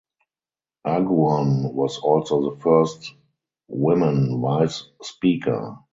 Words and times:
Aguon 0.87 1.75
was 1.75 1.99
also 1.99 2.49
the 2.49 2.57
first 2.59 3.13
woman 3.67 4.41
Vice 4.41 4.85
Speaker. 5.03 5.77